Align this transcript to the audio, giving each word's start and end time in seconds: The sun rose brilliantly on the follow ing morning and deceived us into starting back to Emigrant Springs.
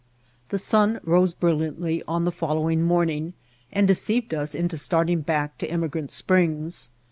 The 0.49 0.57
sun 0.57 0.99
rose 1.03 1.35
brilliantly 1.35 2.01
on 2.07 2.25
the 2.25 2.31
follow 2.31 2.67
ing 2.67 2.81
morning 2.81 3.33
and 3.71 3.87
deceived 3.87 4.33
us 4.33 4.55
into 4.55 4.75
starting 4.79 5.21
back 5.21 5.59
to 5.59 5.67
Emigrant 5.69 6.09
Springs. 6.09 6.89